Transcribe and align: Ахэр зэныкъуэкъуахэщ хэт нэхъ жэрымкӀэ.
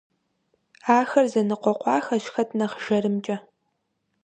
Ахэр 0.97 1.25
зэныкъуэкъуахэщ 1.31 2.25
хэт 2.33 2.49
нэхъ 2.57 2.77
жэрымкӀэ. 2.83 3.37